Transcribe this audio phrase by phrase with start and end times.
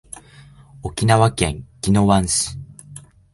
[0.81, 2.57] 沖縄県宜野湾市